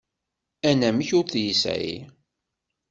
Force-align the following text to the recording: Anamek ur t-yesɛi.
Anamek 0.69 1.09
ur 1.17 1.25
t-yesɛi. 1.27 1.95